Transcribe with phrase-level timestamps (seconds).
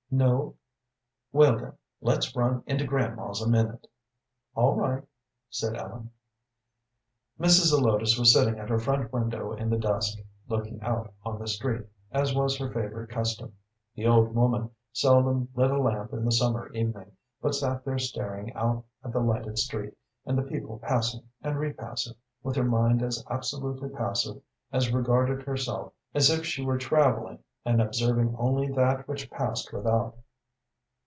[0.13, 0.55] "No."
[1.31, 3.87] "Well, then, let's run into grandma's a minute."
[4.53, 5.03] "All right,"
[5.49, 6.11] said Ellen.
[7.39, 7.67] Mrs.
[7.73, 10.19] Zelotes was sitting at her front window in the dusk,
[10.49, 13.55] looking out on the street, as was her favorite custom.
[13.95, 18.51] The old woman seldom lit a lamp in the summer evening, but sat there staring
[18.53, 23.23] out at the lighted street and the people passing and repassing, with her mind as
[23.29, 24.41] absolutely passive
[24.73, 30.15] as regarded herself as if she were travelling and observing only that which passed without.